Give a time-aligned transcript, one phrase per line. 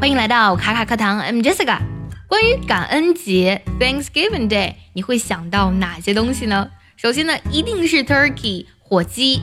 [0.00, 1.78] 欢迎来到卡卡课堂，I'm Jessica。
[2.26, 6.70] 关于感恩节 Thanksgiving Day，你会想到哪些东西呢？
[6.96, 9.42] 首先呢，一定是 turkey 火鸡，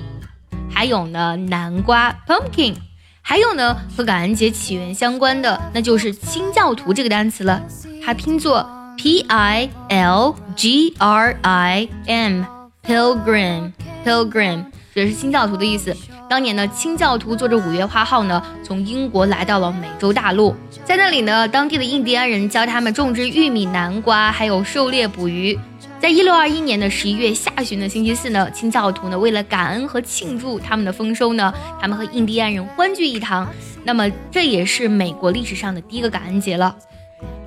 [0.74, 2.74] 还有呢南瓜 pumpkin，
[3.22, 7.62] 还有呢和感恩节起源相关的，那就是清教徒这个单词了，
[8.04, 8.68] 它拼作
[8.98, 14.66] P I L G R I M，pilgrim，pilgrim，
[14.96, 15.96] 这是清教徒的意思。
[16.30, 20.54] 当年呢，清教徒坐着五月花号呢，从英国来到了美洲大陆，
[20.84, 25.58] 在那里呢，当地的印第安人教他们种植玉米、南瓜，还有狩猎捕鱼。
[26.00, 33.48] 在一六二一年的十一月下旬的星期四呢，清教徒呢为了感恩和庆祝他们的丰收呢，他们和印第安人欢聚一堂。
[33.86, 36.76] 那么这也是美国历史上的第一个感恩节了。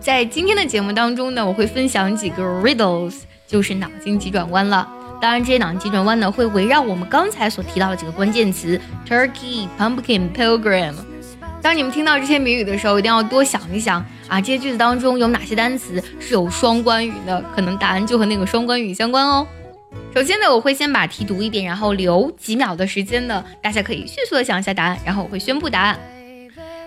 [0.00, 4.88] 在今天的节目当中呢，我会分享几个 riddles，就是脑筋急转弯了。
[5.20, 10.94] 当然，这些脑筋急转弯呢，会围绕我们刚才所提到的几个关键词：turkey、pumpkin、pilgrim。
[11.60, 17.44] 当你们听到这些谜语的时候，一定要多想一想啊，这些句子当中有哪些单词是有双关语的？
[17.54, 19.46] 可能答案就和那个双关语相关哦。
[20.14, 25.98] 首先呢，我会先把题读一遍，然后留几秒的时间呢，大家可以迅速的想一下答案，然后我会宣布答案。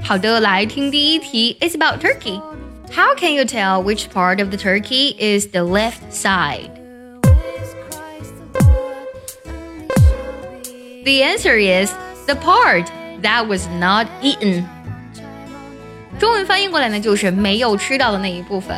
[0.04, 2.42] 好的，来听第一题，It's about turkey.
[2.92, 6.83] How can you tell which part of the turkey is the left side?
[11.05, 11.93] The answer is
[12.27, 12.87] the part
[13.23, 14.65] that was not eaten。
[16.19, 18.77] 中文翻译过来呢，就是没有吃到的那一部分。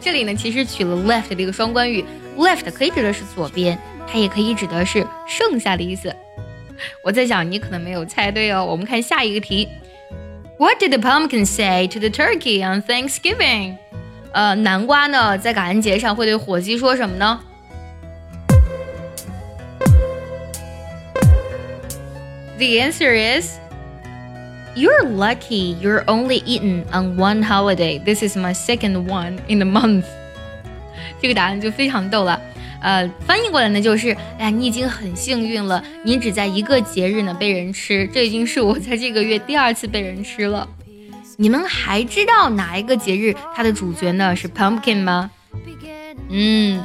[0.00, 2.04] 这里呢，其实取了 left 的一个双关语，
[2.36, 6.14] left 可以指的是左边，它也可以指的是剩下的意思。
[7.02, 8.64] 我在想，你可能没有猜对哦。
[8.64, 9.68] 我们看下一个题，
[10.58, 13.76] What did the pumpkin say to the turkey on Thanksgiving？
[14.32, 17.40] 呃，南瓜呢，在感恩节上会对火鸡说什么呢
[22.58, 23.58] ？The answer is
[24.76, 28.00] You're lucky you're only eaten on one holiday.
[28.00, 30.04] This is my second one in the month.
[31.20, 32.40] 这个答案就非常逗了。
[32.80, 40.68] 呃，翻译过来呢就是，哎呀，你已经很幸运了，你只在一个节日呢被人吃，这已经是我在这个月第二次被人吃了。
[41.36, 45.30] 你们还知道哪一个节日它的主角呢是 pumpkin 吗？
[46.30, 46.82] 嗯，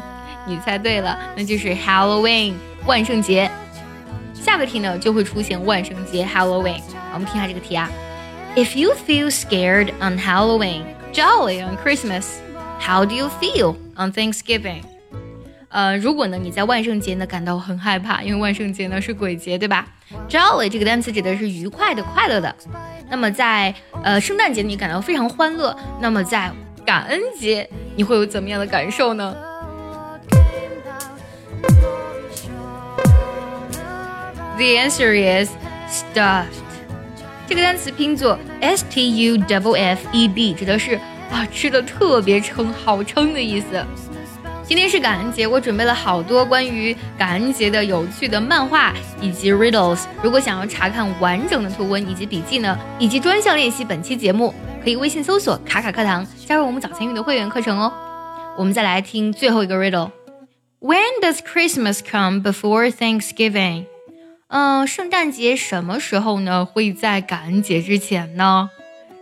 [0.48, 2.54] 你猜对了，那就是 Halloween
[2.86, 3.50] 万圣节。
[4.55, 6.81] 下个题呢就会出现万圣节 Halloween。
[7.13, 7.91] 我们听下这个题啊
[8.55, 10.83] ：If you feel scared on Halloween,
[11.13, 12.25] jolly on Christmas,
[12.81, 14.83] how do you feel on Thanksgiving？
[15.71, 19.89] 呃，如果呢你在万圣节呢感到很害怕，因为万圣节呢是鬼节，对吧
[20.29, 22.55] ？Jolly 这个单词指的是愉快的、快乐的。
[23.11, 26.53] 那么在呃圣诞节你感到非常欢乐，那么在
[26.87, 29.35] 感恩节你会有怎么样的感受呢
[34.57, 35.51] ？The answer is
[35.89, 36.47] stuffed。
[37.47, 40.95] 这个单词拼作 s t u w f e d，指的是
[41.31, 43.85] 啊吃的特别撑，好撑的意思。
[44.67, 50.05] 今天是感恩节，我准备了好多关于感恩节的有趣的漫画以及 riddles。
[50.23, 57.93] 如果想要查看完整的图文以及笔记呢，以及专项练习本期节目，可以微信搜索“卡卡课堂”，加入我们早餐英语的会员课程哦。
[58.57, 60.11] 我们再来听最后一个 riddle。
[60.81, 63.85] When does Christmas come before Thanksgiving？
[64.55, 66.65] 嗯，圣诞节什么时候呢？
[66.65, 68.71] 会在感恩节之前呢？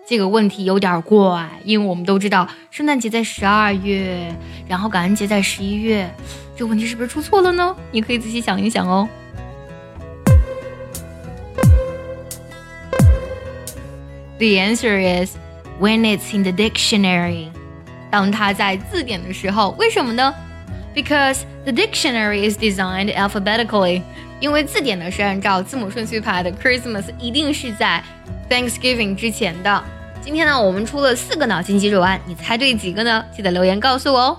[0.06, 4.31] 这个问题有点怪，因为我们都知道圣诞节在十二月，
[4.69, 6.15] 然后感恩节在十一月，
[6.54, 7.75] 这问题是不是出错了呢？
[7.92, 9.09] 你可以仔细想一想哦。
[14.37, 15.34] The answer is
[15.81, 17.48] when it's in the dictionary。
[18.10, 20.34] 当它在字典的时候，为什么呢
[20.94, 24.03] ？Because the dictionary is designed alphabetically。
[24.42, 28.03] 因为字典呢是按照字母顺序排的，Christmas 一定是在
[28.50, 29.84] Thanksgiving 之前的。
[30.20, 33.25] 今天呢，我们出了四个脑筋急转弯，你猜对几个呢？
[33.32, 34.38] 记得留言告诉我哦。